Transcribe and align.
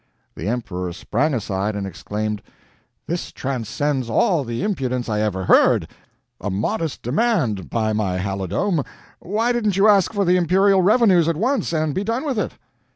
The 0.33 0.47
emperor 0.47 0.91
sprang 0.93 1.35
aside 1.35 1.75
and 1.75 1.85
exclaimed: 1.85 2.41
"This 3.05 3.31
transcends 3.31 4.09
all 4.09 4.43
the 4.43 4.63
impudence 4.63 5.07
I 5.07 5.19
ever 5.21 5.45
heard! 5.45 5.87
A 6.41 6.49
modest 6.49 7.03
demand, 7.03 7.69
by 7.69 7.93
my 7.93 8.17
halidome! 8.17 8.83
Why 9.19 9.51
didn't 9.51 9.77
you 9.77 9.87
ask 9.87 10.11
for 10.11 10.25
the 10.25 10.37
imperial 10.37 10.81
revenues 10.81 11.27
at 11.27 11.37
once, 11.37 11.71
and 11.71 11.93
be 11.93 12.03
done 12.03 12.25
with 12.25 12.39
it?" 12.39 12.53